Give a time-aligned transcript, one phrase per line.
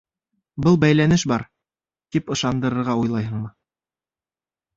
[0.67, 1.45] Был бәйләнеш бар,
[2.15, 3.53] тип ышандырырға уйлайһыңмы?